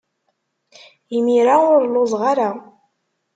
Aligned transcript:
Imir-a 1.15 1.55
ur 1.73 1.81
lluẓeɣ 1.91 2.21
ara. 2.31 2.49